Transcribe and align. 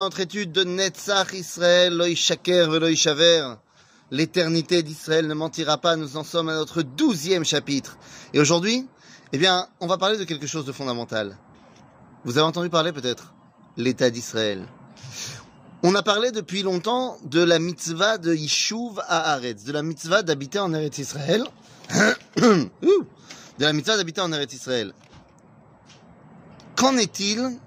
Notre 0.00 0.20
étude 0.20 0.52
de 0.52 0.62
Netzach 0.62 1.32
Israël, 1.32 1.92
Loi 1.92 2.14
Shaker 2.14 2.70
Shaver. 2.94 3.54
L'éternité 4.12 4.84
d'Israël 4.84 5.26
ne 5.26 5.34
mentira 5.34 5.76
pas. 5.78 5.96
Nous 5.96 6.16
en 6.16 6.22
sommes 6.22 6.48
à 6.48 6.54
notre 6.54 6.82
douzième 6.82 7.44
chapitre. 7.44 7.98
Et 8.32 8.38
aujourd'hui, 8.38 8.86
eh 9.32 9.38
bien, 9.38 9.66
on 9.80 9.88
va 9.88 9.98
parler 9.98 10.16
de 10.16 10.22
quelque 10.22 10.46
chose 10.46 10.64
de 10.64 10.70
fondamental. 10.70 11.36
Vous 12.24 12.38
avez 12.38 12.46
entendu 12.46 12.70
parler 12.70 12.92
peut-être 12.92 13.34
l'État 13.76 14.08
d'Israël. 14.08 14.68
On 15.82 15.92
a 15.96 16.02
parlé 16.04 16.30
depuis 16.30 16.62
longtemps 16.62 17.18
de 17.24 17.42
la 17.42 17.58
mitzvah 17.58 18.18
de 18.18 18.32
Yishuv 18.32 19.00
à 19.00 19.32
Haaretz, 19.32 19.64
de 19.64 19.72
la 19.72 19.82
mitzvah 19.82 20.22
d'habiter 20.22 20.60
en 20.60 20.72
Eretz 20.74 20.98
Israël. 20.98 21.42
de 22.36 22.68
la 23.58 23.72
mitzvah 23.72 23.96
d'habiter 23.96 24.20
en 24.20 24.32
Eretz 24.32 24.54
Israël. 24.54 24.94
Qu'en 26.76 26.96
est-il 26.96 27.58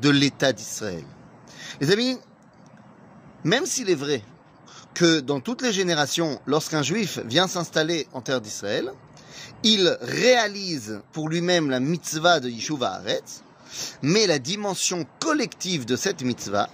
de 0.00 0.08
l'État 0.08 0.54
d'Israël? 0.54 1.04
Les 1.80 1.90
amis, 1.90 2.18
même 3.44 3.66
s'il 3.66 3.90
est 3.90 3.94
vrai 3.94 4.22
que 4.94 5.20
dans 5.20 5.40
toutes 5.40 5.62
les 5.62 5.72
générations, 5.72 6.40
lorsqu'un 6.46 6.82
juif 6.82 7.18
vient 7.24 7.48
s'installer 7.48 8.06
en 8.12 8.20
terre 8.20 8.40
d'Israël, 8.40 8.92
il 9.62 9.96
réalise 10.00 11.00
pour 11.12 11.28
lui-même 11.28 11.70
la 11.70 11.80
mitzvah 11.80 12.40
de 12.40 12.48
Yishuv 12.48 12.82
Haaretz, 12.82 13.42
mais 14.02 14.26
la 14.26 14.38
dimension 14.38 15.06
collective 15.20 15.86
de 15.86 15.96
cette 15.96 16.22
mitzvah, 16.22 16.68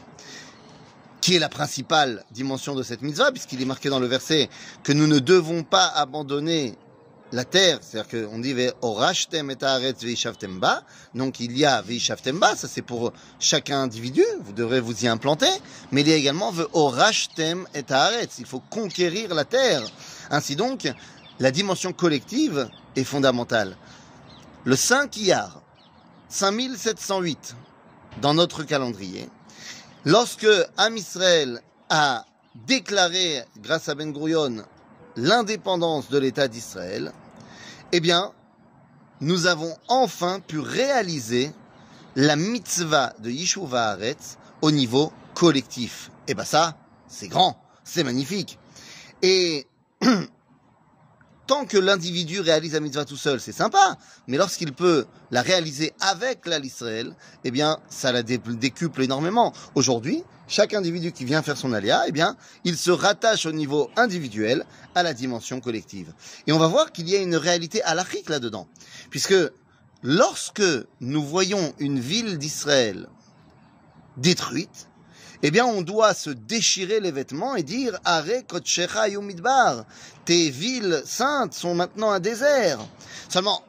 qui 1.20 1.37
est 1.37 1.38
la 1.38 1.48
principale 1.48 2.24
dimension 2.30 2.74
de 2.74 2.82
cette 2.82 3.02
mitzvah, 3.02 3.30
puisqu'il 3.30 3.60
est 3.62 3.66
marqué 3.66 3.88
dans 3.88 4.01
le 4.01 4.06
verset 4.06 4.48
que 4.82 4.92
nous 4.92 5.06
ne 5.06 5.18
devons 5.18 5.62
pas 5.62 5.87
abandonner 5.87 6.76
la 7.32 7.45
terre, 7.45 7.78
c'est-à-dire 7.82 8.28
qu'on 8.28 8.38
dit 8.38 8.55
orashtem 8.80 9.50
et 9.50 9.56
ba, 10.59 10.82
donc 11.14 11.41
il 11.41 11.56
y 11.56 11.64
a 11.64 11.82
veishavtem 11.82 12.38
ba, 12.38 12.56
ça 12.56 12.68
c'est 12.68 12.82
pour 12.82 13.12
chaque 13.38 13.70
individu, 13.70 14.24
vous 14.41 14.52
devrez 14.52 14.80
vous 14.80 15.04
y 15.04 15.09
implanter, 15.09 15.51
mais 15.92 16.01
il 16.01 16.09
y 16.09 16.12
a 16.12 16.16
également 16.16 16.52
orashtem 16.73 17.66
et 17.74 17.84
il 18.38 18.46
faut 18.46 18.62
conquérir 18.70 19.34
la 19.34 19.45
terre. 19.45 19.82
Ainsi 20.30 20.56
donc, 20.56 20.90
la 21.38 21.51
dimension 21.51 21.93
collective 21.93 22.68
est 22.96 23.04
fondamentale. 23.04 23.76
Le 24.65 24.76
5 24.76 25.16
Iyar, 25.18 25.60
5708, 26.29 27.54
dans 28.21 28.34
notre 28.34 28.65
calendrier, 28.65 29.29
lorsque 30.04 30.49
Am 30.76 30.96
Israël 30.96 31.60
a 31.90 32.24
déclaré, 32.66 33.45
grâce 33.59 33.88
à 33.88 33.95
Ben 33.95 34.12
Gurion, 34.12 34.65
l'indépendance 35.19 36.09
de 36.09 36.19
l'État 36.19 36.49
d'Israël, 36.49 37.13
eh 37.93 38.01
bien, 38.01 38.33
nous 39.21 39.47
avons 39.47 39.74
enfin 39.88 40.41
pu 40.41 40.61
réaliser 40.61 41.51
la 42.15 42.37
mitzvah 42.37 43.13
de 43.19 43.30
Yishuva 43.30 43.91
Haaretz 43.91 44.39
au 44.63 44.71
niveau 44.71 45.13
collectif. 45.35 46.11
Eh 46.29 46.35
bien 46.35 46.45
ça, 46.45 46.77
c'est 47.09 47.29
grand, 47.29 47.61
c'est 47.85 48.05
magnifique. 48.05 48.59
Et 49.23 49.66
tant 51.49 51.65
que 51.65 51.79
l'individu 51.79 52.41
réalise 52.41 52.74
la 52.74 52.80
mitzvah 52.80 53.07
tout 53.07 53.16
seul, 53.16 53.41
c'est 53.41 53.52
sympa, 53.52 53.96
mais 54.27 54.37
lorsqu'il 54.37 54.74
peut 54.74 55.07
la 55.30 55.41
réaliser 55.41 55.95
avec 55.99 56.46
l'Israël, 56.46 57.16
eh 57.43 57.51
bien, 57.51 57.79
ça 57.88 58.13
la 58.13 58.23
décuple 58.23 59.02
énormément. 59.02 59.55
Aujourd'hui, 59.74 60.23
chaque 60.46 60.74
individu 60.74 61.10
qui 61.10 61.24
vient 61.24 61.43
faire 61.43 61.57
son 61.57 61.73
aléa, 61.73 62.05
eh 62.07 62.13
bien, 62.13 62.37
il 62.65 62.77
se 62.77 62.90
rattache 62.90 63.46
au 63.46 63.52
niveau 63.52 63.90
individuel 63.96 64.66
à 64.94 65.03
la 65.03 65.15
dimension 65.15 65.60
collective. 65.60 66.12
Et 66.47 66.53
on 66.53 66.59
va 66.59 66.69
voir 66.69 66.93
qu'il 66.93 67.09
y 67.09 67.16
a 67.16 67.19
une 67.19 67.37
réalité 67.37 67.83
halachique 67.83 68.28
là-dedans. 68.28 68.69
Puisque 69.09 69.34
lorsque 70.03 70.62
nous 71.00 71.25
voyons 71.25 71.72
une 71.78 71.99
ville 71.99 72.37
d'Israël 72.37 73.09
détruite, 74.19 74.88
eh 75.43 75.50
bien, 75.50 75.66
on 75.66 75.82
doit 75.82 76.15
se 76.15 76.31
déchirer 76.31 77.00
les 77.00 77.10
vêtements 77.10 77.56
et 77.56 77.62
dire 77.62 77.98
Are 78.04 78.25
Kotchecha 78.47 79.09
Yumidbar. 79.09 79.84
Tes 80.25 80.50
villes 80.50 81.03
saintes 81.04 81.54
sont 81.54 81.75
maintenant 81.75 82.10
un 82.10 82.21
désert. 82.21 82.78
Seulement, 83.28 83.62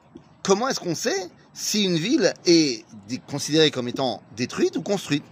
comment 0.43 0.67
est-ce 0.67 0.79
qu'on 0.79 0.95
sait 0.95 1.29
si 1.53 1.83
une 1.83 1.97
ville 1.97 2.33
est 2.45 2.85
considérée 3.27 3.71
comme 3.71 3.87
étant 3.87 4.21
détruite 4.35 4.77
ou 4.77 4.81
construite? 4.81 5.23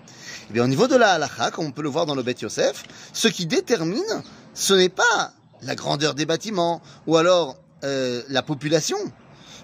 Eh 0.50 0.54
bien, 0.54 0.64
au 0.64 0.68
niveau 0.68 0.88
de 0.88 0.96
la 0.96 1.14
halakha, 1.14 1.52
comme 1.52 1.66
on 1.66 1.72
peut 1.72 1.82
le 1.82 1.90
voir 1.90 2.06
dans 2.06 2.16
le 2.16 2.24
Beth 2.24 2.42
Yosef, 2.42 2.84
ce 3.14 3.28
qui 3.28 3.46
détermine, 3.46 4.24
ce 4.54 4.74
n'est 4.74 4.90
pas 4.90 5.34
la 5.62 5.76
grandeur 5.76 6.14
des 6.14 6.26
bâtiments 6.26 6.82
ou 7.06 7.18
alors 7.18 7.58
euh, 7.84 8.24
la 8.30 8.42
population, 8.42 8.98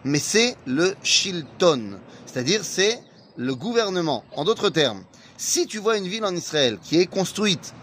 mais 0.03 0.19
c'est 0.19 0.56
le 0.66 0.95
shilton, 1.03 2.00
c'est-à-dire 2.25 2.62
c'est 2.63 3.00
le 3.38 3.56
gouvernement. 3.56 4.24
En 4.35 4.44
d'autres 4.44 4.69
termes, 4.69 5.03
si 5.38 5.67
tu 5.67 5.79
vois 5.79 5.97
une 5.97 6.07
ville 6.07 6.25
en 6.25 6.35
Israël 6.35 6.77
qui 6.81 6.99
est 6.99 7.05
construite 7.05 7.73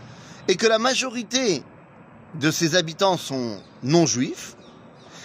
et 0.48 0.56
que 0.56 0.66
la 0.66 0.78
majorité 0.78 1.62
de 2.34 2.50
ses 2.50 2.74
habitants 2.74 3.16
sont 3.16 3.58
non 3.82 4.06
juifs, 4.06 4.56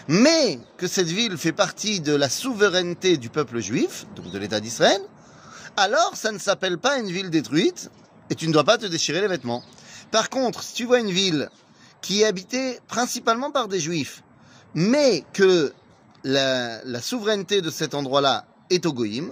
mais 0.08 0.60
que 0.78 0.88
cette 0.88 1.08
ville 1.08 1.38
fait 1.38 1.52
partie 1.52 2.00
de 2.00 2.14
la 2.14 2.30
souveraineté 2.30 3.18
du 3.18 3.30
peuple 3.30 3.60
juif, 3.60 4.06
donc 4.16 4.32
de 4.32 4.38
l'État 4.38 4.60
d'Israël, 4.60 5.02
alors 5.78 6.12
ça 6.16 6.32
ne 6.32 6.38
s'appelle 6.38 6.78
pas 6.78 7.00
une 7.00 7.10
ville 7.10 7.30
détruite 7.30 7.90
et 8.30 8.36
tu 8.36 8.48
ne 8.48 8.54
dois 8.54 8.64
pas 8.64 8.78
te 8.78 8.86
déchirer 8.86 9.22
les 9.22 9.28
vêtements. 9.28 9.64
Par 10.12 10.30
contre, 10.30 10.64
si 10.64 10.74
tu 10.74 10.86
vois 10.86 11.00
une 11.00 11.12
ville 11.12 11.50
qui 12.02 12.22
est 12.22 12.26
habitée 12.26 12.80
principalement 12.88 13.52
par 13.52 13.68
des 13.68 13.80
juifs, 13.80 14.24
mais 14.74 15.24
que 15.34 15.74
la, 16.24 16.84
la 16.84 17.02
souveraineté 17.02 17.62
de 17.62 17.70
cet 17.70 17.94
endroit-là 17.94 18.46
est 18.70 18.86
au 18.86 18.94
goïm, 18.94 19.32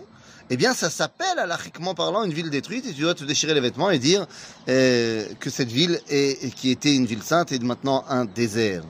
eh 0.50 0.58
bien, 0.58 0.74
ça 0.74 0.90
s'appelle, 0.90 1.40
alachiquement 1.40 1.96
parlant, 1.96 2.24
une 2.24 2.34
ville 2.34 2.50
détruite, 2.50 2.86
et 2.86 2.94
tu 2.94 3.02
dois 3.02 3.16
te 3.16 3.24
déchirer 3.24 3.54
les 3.54 3.60
vêtements 3.60 3.90
et 3.90 4.00
dire 4.00 4.28
euh, 4.68 5.26
que 5.40 5.50
cette 5.50 5.72
ville, 5.72 6.00
est, 6.10 6.54
qui 6.56 6.70
était 6.70 6.94
une 6.94 7.06
ville 7.06 7.24
sainte, 7.24 7.52
est 7.52 7.64
maintenant 7.64 8.04
un 8.10 8.26
désert. 8.26 8.84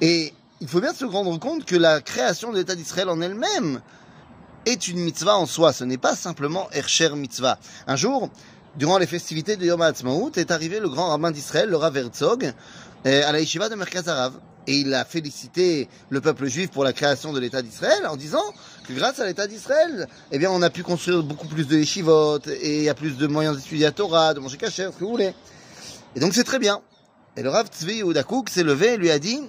Et 0.00 0.32
il 0.60 0.68
faut 0.68 0.80
bien 0.80 0.94
se 0.94 1.04
rendre 1.04 1.38
compte 1.38 1.64
que 1.64 1.76
la 1.76 2.00
création 2.00 2.52
de 2.52 2.58
l'État 2.58 2.74
d'Israël 2.74 3.08
en 3.08 3.20
elle-même 3.20 3.80
est 4.66 4.88
une 4.88 4.98
mitzvah 4.98 5.36
en 5.36 5.46
soi. 5.46 5.72
Ce 5.72 5.84
n'est 5.84 5.98
pas 5.98 6.16
simplement 6.16 6.68
Ercher 6.72 7.10
mitzvah. 7.10 7.58
Un 7.86 7.96
jour, 7.96 8.30
durant 8.76 8.98
les 8.98 9.06
festivités 9.06 9.56
de 9.56 9.64
Yom 9.64 9.80
HaAtzmaut, 9.80 10.32
est 10.36 10.50
arrivé 10.50 10.80
le 10.80 10.88
grand 10.88 11.08
rabbin 11.08 11.30
d'Israël, 11.30 11.68
le 11.68 11.76
Rav 11.76 11.96
Herzog, 11.96 12.52
euh, 13.06 13.22
à 13.26 13.32
la 13.32 13.40
yeshiva 13.40 13.68
de 13.68 13.74
Merkaz 13.74 14.08
Arav 14.08 14.34
et 14.66 14.80
il 14.80 14.92
a 14.94 15.04
félicité 15.04 15.88
le 16.10 16.20
peuple 16.20 16.46
juif 16.46 16.70
pour 16.70 16.84
la 16.84 16.92
création 16.92 17.32
de 17.32 17.38
l'État 17.38 17.62
d'Israël 17.62 18.06
en 18.06 18.16
disant 18.16 18.42
que 18.86 18.92
grâce 18.92 19.20
à 19.20 19.26
l'État 19.26 19.46
d'Israël, 19.46 20.08
eh 20.32 20.38
bien, 20.38 20.50
on 20.50 20.60
a 20.62 20.70
pu 20.70 20.82
construire 20.82 21.22
beaucoup 21.22 21.46
plus 21.46 21.66
de 21.66 21.76
yeshivot 21.76 22.40
et 22.48 22.78
il 22.78 22.82
y 22.82 22.88
a 22.88 22.94
plus 22.94 23.16
de 23.16 23.26
moyens 23.26 23.56
d'étudier 23.56 23.86
à 23.86 23.92
Torah, 23.92 24.34
de 24.34 24.40
manger 24.40 24.56
cachère, 24.56 24.92
ce 24.92 24.98
que 24.98 25.04
vous 25.04 25.10
voulez. 25.10 25.34
Et 26.16 26.20
donc 26.20 26.34
c'est 26.34 26.44
très 26.44 26.58
bien. 26.58 26.80
Et 27.36 27.42
le 27.42 27.50
Rav 27.50 27.68
Tzvi 27.68 28.02
Oudakouk 28.02 28.50
s'est 28.50 28.64
levé 28.64 28.94
et 28.94 28.96
lui 28.96 29.10
a 29.10 29.18
dit, 29.18 29.40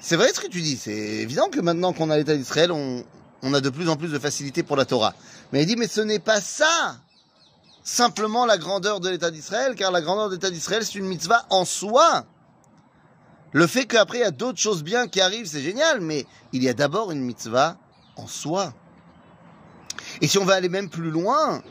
c'est 0.00 0.16
vrai 0.16 0.32
ce 0.32 0.40
que 0.40 0.48
tu 0.48 0.62
dis, 0.62 0.76
c'est 0.76 0.92
évident 0.92 1.48
que 1.48 1.60
maintenant 1.60 1.92
qu'on 1.92 2.10
a 2.10 2.16
l'État 2.16 2.36
d'Israël, 2.36 2.72
on, 2.72 3.04
on 3.42 3.54
a 3.54 3.60
de 3.60 3.70
plus 3.70 3.88
en 3.88 3.96
plus 3.96 4.08
de 4.08 4.18
facilité 4.18 4.62
pour 4.62 4.76
la 4.76 4.84
Torah. 4.84 5.14
Mais 5.52 5.62
il 5.62 5.66
dit, 5.66 5.76
mais 5.76 5.88
ce 5.88 6.00
n'est 6.00 6.20
pas 6.20 6.40
ça 6.40 6.96
simplement 7.88 8.44
la 8.44 8.58
grandeur 8.58 9.00
de 9.00 9.08
l'État 9.08 9.30
d'Israël, 9.30 9.74
car 9.74 9.90
la 9.90 10.02
grandeur 10.02 10.28
de 10.28 10.34
l'État 10.34 10.50
d'Israël, 10.50 10.84
c'est 10.84 10.98
une 10.98 11.06
mitzvah 11.06 11.46
en 11.48 11.64
soi. 11.64 12.26
Le 13.52 13.66
fait 13.66 13.86
qu'après 13.86 14.18
il 14.18 14.20
y 14.20 14.24
a 14.24 14.30
d'autres 14.30 14.58
choses 14.58 14.84
bien 14.84 15.08
qui 15.08 15.22
arrivent, 15.22 15.46
c'est 15.46 15.62
génial, 15.62 16.02
mais 16.02 16.26
il 16.52 16.62
y 16.62 16.68
a 16.68 16.74
d'abord 16.74 17.12
une 17.12 17.22
mitzvah 17.22 17.78
en 18.16 18.26
soi. 18.26 18.74
Et 20.20 20.28
si 20.28 20.36
on 20.36 20.44
va 20.44 20.54
aller 20.54 20.68
même 20.68 20.90
plus 20.90 21.10
loin, 21.10 21.62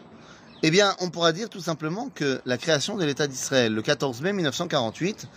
eh 0.63 0.71
bien, 0.71 0.95
on 1.01 1.11
pourra 1.11 1.33
dire 1.33 1.51
tout 1.51 1.61
simplement 1.61 2.09
que 2.09 2.41
la 2.45 2.57
création 2.57 2.97
de 2.97 3.05
l'État 3.05 3.27
d'Israël, 3.27 3.71
le 3.71 3.81
14 3.83 4.21
mai 4.21 4.33
1948, 4.33 5.27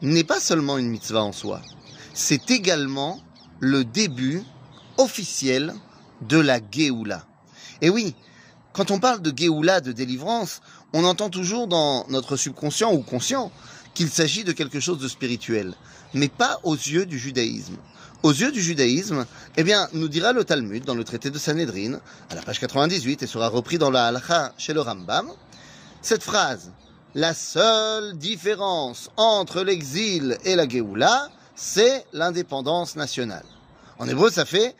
n'est 0.00 0.24
pas 0.24 0.40
seulement 0.40 0.78
une 0.78 0.88
mitzvah 0.88 1.22
en 1.22 1.32
soi, 1.32 1.60
c'est 2.14 2.50
également 2.50 3.20
le 3.60 3.84
début 3.84 4.42
officiel 4.96 5.74
de 6.22 6.38
la 6.38 6.60
Géoula. 6.70 7.26
Et 7.82 7.90
oui, 7.90 8.16
quand 8.72 8.90
on 8.90 8.98
parle 8.98 9.22
de 9.22 9.32
Géoula, 9.36 9.80
de 9.80 9.92
délivrance, 9.92 10.60
on 10.92 11.04
entend 11.04 11.30
toujours 11.30 11.66
dans 11.66 12.06
notre 12.08 12.36
subconscient 12.36 12.92
ou 12.92 13.02
conscient 13.02 13.50
qu'il 13.94 14.08
s'agit 14.08 14.44
de 14.44 14.52
quelque 14.52 14.80
chose 14.80 14.98
de 14.98 15.08
spirituel, 15.08 15.74
mais 16.14 16.28
pas 16.28 16.60
aux 16.62 16.76
yeux 16.76 17.06
du 17.06 17.18
judaïsme. 17.18 17.76
Aux 18.22 18.32
yeux 18.32 18.52
du 18.52 18.60
judaïsme, 18.60 19.26
eh 19.56 19.64
bien, 19.64 19.88
nous 19.92 20.08
dira 20.08 20.32
le 20.32 20.44
Talmud 20.44 20.84
dans 20.84 20.94
le 20.94 21.04
traité 21.04 21.30
de 21.30 21.38
Sanhedrin, 21.38 22.00
à 22.30 22.34
la 22.34 22.42
page 22.42 22.60
98, 22.60 23.22
et 23.22 23.26
sera 23.26 23.48
repris 23.48 23.78
dans 23.78 23.90
la 23.90 24.06
Halacha 24.06 24.52
chez 24.58 24.72
le 24.72 24.80
Rambam, 24.80 25.30
cette 26.02 26.22
phrase, 26.22 26.72
la 27.14 27.34
seule 27.34 28.16
différence 28.16 29.10
entre 29.16 29.62
l'exil 29.62 30.38
et 30.44 30.54
la 30.54 30.68
Géoula, 30.68 31.28
c'est 31.56 32.06
l'indépendance 32.12 32.94
nationale. 32.96 33.44
En 33.98 34.08
hébreu, 34.08 34.30
ça 34.30 34.44
fait 34.44 34.76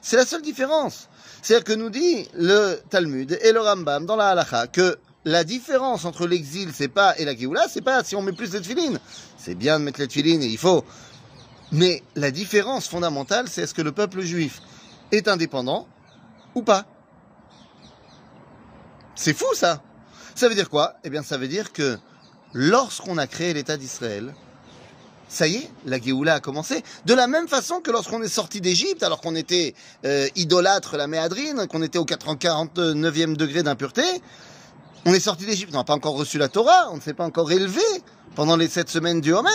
C'est 0.00 0.16
la 0.16 0.24
seule 0.24 0.42
différence. 0.42 1.08
C'est-à-dire 1.42 1.64
que 1.64 1.72
nous 1.72 1.90
dit 1.90 2.28
le 2.34 2.80
Talmud 2.88 3.38
et 3.42 3.52
le 3.52 3.60
Rambam 3.60 4.06
dans 4.06 4.14
la 4.14 4.28
Halacha 4.28 4.68
que 4.68 4.98
la 5.24 5.42
différence 5.42 6.04
entre 6.04 6.26
l'exil, 6.28 6.70
c'est 6.72 6.88
pas, 6.88 7.18
et 7.18 7.24
la 7.24 7.36
Géoula, 7.36 7.66
c'est 7.68 7.80
pas 7.80 8.04
si 8.04 8.14
on 8.14 8.22
met 8.22 8.32
plus 8.32 8.50
de 8.50 8.58
tefilines. 8.58 9.00
C'est 9.36 9.56
bien 9.56 9.80
de 9.80 9.84
mettre 9.84 9.98
les 10.00 10.06
tefilines 10.06 10.42
et 10.42 10.46
il 10.46 10.58
faut. 10.58 10.84
Mais 11.72 12.02
la 12.14 12.30
différence 12.30 12.86
fondamentale, 12.86 13.48
c'est 13.48 13.62
est-ce 13.62 13.74
que 13.74 13.82
le 13.82 13.92
peuple 13.92 14.20
juif 14.20 14.62
est 15.10 15.26
indépendant 15.26 15.88
ou 16.54 16.62
pas. 16.62 16.86
C'est 19.16 19.34
fou 19.34 19.52
ça. 19.54 19.82
Ça 20.36 20.48
veut 20.48 20.54
dire 20.54 20.70
quoi? 20.70 20.94
Eh 21.02 21.10
bien, 21.10 21.24
ça 21.24 21.36
veut 21.36 21.48
dire 21.48 21.72
que 21.72 21.98
lorsqu'on 22.52 23.18
a 23.18 23.26
créé 23.26 23.52
l'État 23.52 23.76
d'Israël, 23.76 24.34
ça 25.28 25.46
y 25.46 25.56
est, 25.56 25.70
la 25.84 26.00
Géoula 26.00 26.34
a 26.34 26.40
commencé. 26.40 26.82
De 27.04 27.14
la 27.14 27.26
même 27.26 27.48
façon 27.48 27.80
que 27.80 27.90
lorsqu'on 27.90 28.22
est 28.22 28.28
sorti 28.28 28.60
d'Égypte, 28.60 29.02
alors 29.02 29.20
qu'on 29.20 29.36
était 29.36 29.74
euh, 30.04 30.26
idolâtre 30.36 30.96
la 30.96 31.06
méadrine, 31.06 31.66
qu'on 31.68 31.82
était 31.82 31.98
au 31.98 32.04
49e 32.04 33.36
degré 33.36 33.62
d'impureté, 33.62 34.02
on 35.04 35.12
est 35.12 35.20
sorti 35.20 35.44
d'Égypte, 35.46 35.70
on 35.74 35.78
n'a 35.78 35.84
pas 35.84 35.94
encore 35.94 36.16
reçu 36.16 36.38
la 36.38 36.48
Torah, 36.48 36.90
on 36.92 36.96
ne 36.96 37.00
s'est 37.00 37.14
pas 37.14 37.24
encore 37.24 37.52
élevé 37.52 37.82
pendant 38.34 38.56
les 38.56 38.68
sept 38.68 38.88
semaines 38.88 39.20
du 39.20 39.32
Homer. 39.32 39.50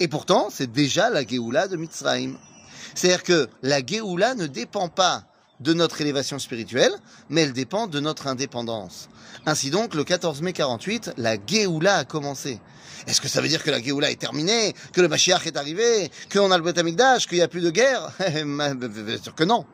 Et 0.00 0.08
pourtant, 0.08 0.48
c'est 0.50 0.70
déjà 0.70 1.10
la 1.10 1.26
Géoula 1.26 1.68
de 1.68 1.76
Mitzrayim. 1.76 2.36
C'est-à-dire 2.94 3.22
que 3.22 3.48
la 3.62 3.84
Géoula 3.84 4.34
ne 4.34 4.46
dépend 4.46 4.88
pas 4.88 5.24
de 5.60 5.72
notre 5.74 6.00
élévation 6.00 6.38
spirituelle, 6.38 6.92
mais 7.28 7.42
elle 7.42 7.52
dépend 7.52 7.88
de 7.88 8.00
notre 8.00 8.26
indépendance. 8.26 9.08
Ainsi 9.44 9.70
donc, 9.70 9.94
le 9.94 10.04
14 10.04 10.40
mai 10.42 10.52
48, 10.52 11.12
la 11.16 11.36
Géoula 11.44 11.96
a 11.96 12.04
commencé. 12.04 12.60
Est-ce 13.06 13.20
que 13.20 13.28
ça 13.28 13.40
veut 13.40 13.48
dire 13.48 13.62
que 13.62 13.70
la 13.70 13.80
Géoula 13.80 14.10
est 14.10 14.20
terminée, 14.20 14.74
que 14.92 15.00
le 15.00 15.08
Mashiach 15.08 15.46
est 15.46 15.56
arrivé, 15.56 16.10
qu'on 16.32 16.50
a 16.50 16.58
le 16.58 16.64
Beth 16.64 17.26
qu'il 17.26 17.38
n'y 17.38 17.42
a 17.42 17.48
plus 17.48 17.62
de 17.62 17.70
guerre 17.70 18.10
Bien 18.44 19.18
sûr 19.22 19.34
que 19.34 19.44
non. 19.44 19.64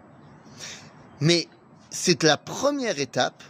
Mais 1.21 1.49
c'est 1.91 2.23
la 2.23 2.37
première 2.37 2.99
étape 2.99 3.43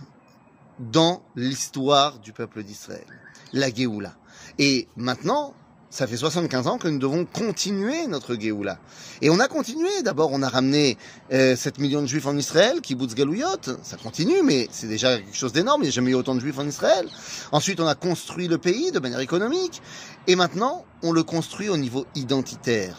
dans 0.78 1.22
l'histoire 1.36 2.18
du 2.18 2.32
peuple 2.32 2.62
d'Israël, 2.62 3.06
la 3.52 3.72
Géoula. 3.72 4.14
Et 4.58 4.88
maintenant, 4.96 5.54
ça 5.94 6.08
fait 6.08 6.16
75 6.16 6.66
ans 6.66 6.76
que 6.76 6.88
nous 6.88 6.98
devons 6.98 7.24
continuer 7.24 8.08
notre 8.08 8.34
Géoula. 8.34 8.78
Et 9.22 9.30
on 9.30 9.38
a 9.38 9.46
continué. 9.46 10.02
D'abord, 10.02 10.30
on 10.32 10.42
a 10.42 10.48
ramené 10.48 10.98
euh, 11.32 11.54
7 11.54 11.78
millions 11.78 12.02
de 12.02 12.08
juifs 12.08 12.26
en 12.26 12.36
Israël, 12.36 12.80
kibbutz 12.80 13.14
Galouyot. 13.14 13.78
Ça 13.84 13.96
continue, 13.96 14.42
mais 14.42 14.66
c'est 14.72 14.88
déjà 14.88 15.18
quelque 15.18 15.36
chose 15.36 15.52
d'énorme. 15.52 15.82
Il 15.82 15.84
n'y 15.84 15.90
a 15.90 15.92
jamais 15.92 16.10
eu 16.10 16.14
autant 16.14 16.34
de 16.34 16.40
juifs 16.40 16.58
en 16.58 16.66
Israël. 16.66 17.06
Ensuite, 17.52 17.78
on 17.78 17.86
a 17.86 17.94
construit 17.94 18.48
le 18.48 18.58
pays 18.58 18.90
de 18.90 18.98
manière 18.98 19.20
économique. 19.20 19.82
Et 20.26 20.34
maintenant, 20.34 20.84
on 21.04 21.12
le 21.12 21.22
construit 21.22 21.68
au 21.68 21.76
niveau 21.76 22.06
identitaire. 22.16 22.96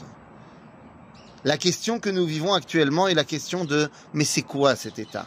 La 1.44 1.58
question 1.58 2.00
que 2.00 2.10
nous 2.10 2.26
vivons 2.26 2.54
actuellement 2.54 3.10
est 3.10 3.14
la 3.14 3.26
question 3.26 3.66
de 3.66 3.90
mais 4.14 4.24
c'est 4.24 4.42
quoi 4.42 4.78
cet 4.78 5.00
État? 5.00 5.26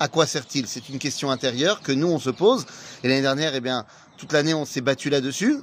À 0.00 0.08
quoi 0.08 0.26
sert-il? 0.26 0.66
C'est 0.66 0.90
une 0.90 0.98
question 0.98 1.30
intérieure 1.30 1.80
que 1.80 1.92
nous 1.92 2.08
on 2.08 2.18
se 2.18 2.28
pose. 2.28 2.66
Et 3.02 3.08
l'année 3.08 3.22
dernière, 3.22 3.54
eh 3.54 3.62
bien, 3.62 3.86
toute 4.18 4.34
l'année 4.34 4.52
on 4.52 4.66
s'est 4.66 4.82
battu 4.82 5.08
là-dessus. 5.08 5.62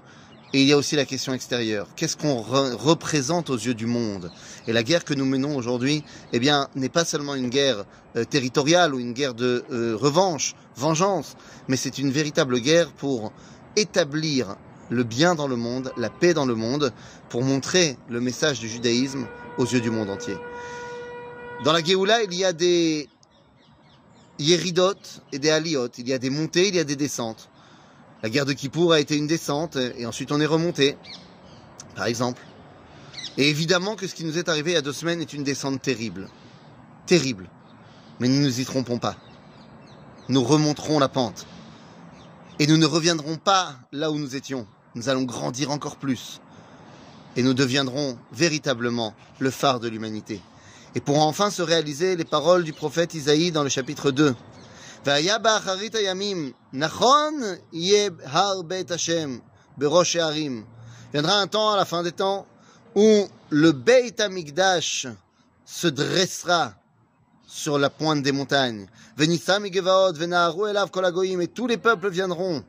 Et 0.54 0.62
il 0.62 0.68
y 0.68 0.74
a 0.74 0.78
aussi 0.78 0.98
la 0.98 1.06
question 1.06 1.34
extérieure. 1.34 1.88
Qu'est-ce 1.96 2.18
qu'on 2.18 2.42
re 2.42 2.76
représente 2.78 3.50
aux 3.50 3.58
yeux 3.58 3.74
du 3.74 3.86
monde? 3.86 4.32
Et 4.68 4.74
la 4.74 4.84
guerre 4.84 5.06
que 5.06 5.14
nous 5.14 5.26
menons 5.26 5.56
aujourd'hui, 5.56 6.04
eh 6.34 6.40
bien, 6.40 6.68
n'est 6.76 6.90
pas 6.90 7.06
seulement 7.06 7.36
une 7.36 7.50
guerre 7.50 7.86
euh, 8.18 8.26
territoriale 8.26 8.94
ou 8.94 9.00
une 9.00 9.14
guerre 9.14 9.34
de 9.34 9.64
euh, 9.72 9.96
revanche, 9.96 10.56
vengeance, 10.76 11.38
mais 11.70 11.78
c'est 11.78 11.98
une 11.98 12.12
véritable 12.12 12.60
guerre 12.60 12.92
pour 12.92 13.32
établir 13.78 14.58
le 14.90 15.04
bien 15.06 15.36
dans 15.36 15.48
le 15.48 15.56
monde, 15.56 15.94
la 15.96 16.10
paix 16.10 16.34
dans 16.34 16.46
le 16.46 16.56
monde, 16.56 16.92
pour 17.30 17.44
montrer 17.44 17.98
le 18.10 18.20
message 18.20 18.60
du 18.60 18.68
judaïsme 18.68 19.28
aux 19.58 19.66
yeux 19.66 19.80
du 19.80 19.90
monde 19.90 20.10
entier. 20.10 20.36
Dans 21.64 21.72
la 21.72 21.82
Géoula, 21.82 22.24
il 22.24 22.34
y 22.34 22.44
a 22.44 22.52
des 22.52 23.08
yéridotes 24.42 25.22
et 25.32 25.40
des 25.40 25.50
aliotes. 25.50 25.98
Il 26.00 26.10
y 26.10 26.14
a 26.14 26.18
des 26.18 26.30
montées, 26.30 26.68
il 26.68 26.76
y 26.76 26.80
a 26.80 26.84
des 26.84 26.96
descentes. 26.96 27.50
La 28.24 28.30
guerre 28.30 28.46
de 28.46 28.54
Kippour 28.54 28.94
a 28.94 29.00
été 29.00 29.18
une 29.18 29.26
descente 29.26 29.78
et 29.78 30.06
ensuite 30.06 30.32
on 30.32 30.40
est 30.40 30.46
remonté, 30.46 30.96
par 31.96 32.06
exemple. 32.06 32.42
Et 33.38 33.50
évidemment 33.50 33.96
que 33.96 34.06
ce 34.06 34.14
qui 34.14 34.26
nous 34.26 34.38
est 34.38 34.48
arrivé 34.48 34.72
il 34.72 34.74
y 34.76 34.78
a 34.78 34.82
deux 34.82 34.94
semaines 34.94 35.22
est 35.22 35.34
une 35.34 35.44
descente 35.44 35.82
terrible. 35.82 36.30
Terrible. 37.08 37.50
Mais 38.20 38.28
nous 38.28 38.40
ne 38.40 38.46
nous 38.46 38.60
y 38.60 38.66
trompons 38.66 39.00
pas. 39.00 39.16
Nous 40.30 40.44
remonterons 40.44 41.00
la 41.00 41.10
pente. 41.10 41.48
Et 42.60 42.68
nous 42.68 42.78
ne 42.78 42.86
reviendrons 42.86 43.38
pas 43.38 43.76
là 43.92 44.12
où 44.12 44.20
nous 44.20 44.36
étions. 44.36 44.68
Nous 44.94 45.10
allons 45.10 45.24
grandir 45.24 45.72
encore 45.72 45.96
plus. 45.96 46.42
Et 47.36 47.42
nous 47.42 47.56
deviendrons 47.56 48.20
véritablement 48.32 49.16
le 49.40 49.50
phare 49.50 49.80
de 49.80 49.88
l'humanité. 49.88 50.42
Et 50.94 51.00
pour 51.00 51.26
enfin 51.26 51.50
se 51.50 51.64
réaliser 51.64 52.16
les 52.16 52.26
paroles 52.26 52.64
du 52.64 52.74
prophète 52.74 53.16
Isaïe 53.16 53.52
dans 53.52 53.64
le 53.64 53.70
chapitre 53.70 54.12
2. 54.12 54.36
והיה 55.05 55.39
באחרית 55.39 55.95
הימים, 55.95 56.53
נכון 56.73 57.41
יהיה 57.73 58.11
הר 58.25 58.63
בית 58.63 58.91
השם 58.91 59.39
בראש 59.77 60.17
הערים. 60.17 60.65
Viendra 61.13 61.41
un 61.41 61.47
temps 61.47 61.71
à 61.71 61.77
la 61.77 61.85
fin 61.85 62.03
des 62.03 62.13
temps 62.13 62.47
où 62.95 63.29
le 63.51 63.73
Beit 63.73 64.21
Amikdash 64.21 65.07
se 65.65 65.87
dressera 65.87 66.75
sur 67.47 67.79
la 67.79 67.91
pointe 67.91 68.23
des 68.23 68.33
montagnes. 68.33 68.87
Venissa 69.17 69.59
migevaot, 69.61 70.13
venaharu 70.13 70.69
elav 70.69 70.91
kol 70.91 71.05
hagoyim, 71.05 71.41
et 71.41 71.47
tous 71.47 71.67
les 71.67 71.79
peuples 71.79 72.11
viendront. 72.11 72.65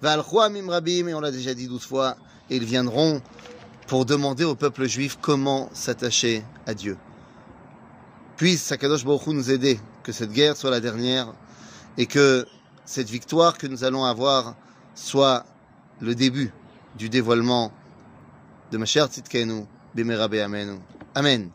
Ve'alchu 0.00 0.40
amim 0.40 0.70
rabim, 0.70 1.08
et 1.08 1.14
on 1.14 1.20
l'a 1.20 1.30
déjà 1.30 1.54
dit 1.54 1.66
douze 1.66 1.84
fois, 1.84 2.16
et 2.48 2.56
ils 2.56 2.64
viendront 2.64 3.20
pour 3.88 4.06
demander 4.06 4.44
au 4.44 4.54
peuple 4.54 4.86
juif 4.86 5.18
comment 5.20 5.68
s'attacher 5.74 6.44
à 6.66 6.74
Dieu. 6.74 6.96
Puisse 8.36 8.62
Sakadosh 8.62 9.04
Baruch 9.04 9.26
Hu 9.26 9.34
nous 9.34 9.50
aider, 9.50 9.78
que 10.02 10.12
cette 10.12 10.32
guerre 10.32 10.56
soit 10.56 10.70
la 10.70 10.80
dernière, 10.80 11.34
et 11.97 12.05
que 12.05 12.47
cette 12.85 13.09
victoire 13.09 13.57
que 13.57 13.67
nous 13.67 13.83
allons 13.83 14.05
avoir 14.05 14.55
soit 14.95 15.45
le 15.99 16.15
début 16.15 16.51
du 16.95 17.09
dévoilement 17.09 17.71
de 18.71 18.77
Mashiach 18.77 19.09
Tzidkenu, 19.09 19.65
Bimera 19.95 20.25
Amenu. 20.25 20.79
Amen. 21.15 21.51